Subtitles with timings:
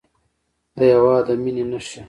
[0.77, 1.99] د هېواد د مینې نښې